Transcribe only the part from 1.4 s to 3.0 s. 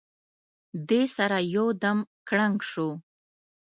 یو دم کړنګ شو.